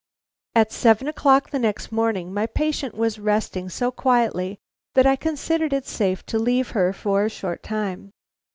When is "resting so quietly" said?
3.19-4.57